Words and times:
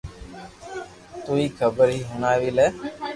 تو 1.23 1.31
ھي 1.39 1.45
خبر 1.57 1.87
ھي 1.95 1.99
ھڻاوي 2.11 2.49
لي 2.57 2.67